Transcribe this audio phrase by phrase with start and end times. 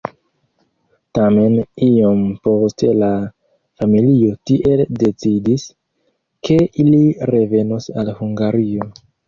[1.17, 1.57] Tamen
[1.87, 3.11] iom poste la
[3.83, 5.69] familio tiel decidis,
[6.49, 8.93] ke ili revenos al Hungario.